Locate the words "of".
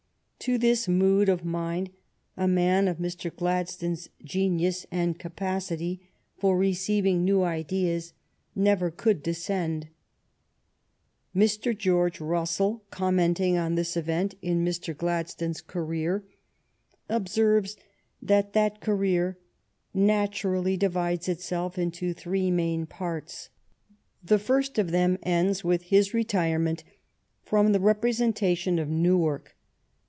1.29-1.45, 2.87-2.97, 24.79-24.89, 28.81-28.89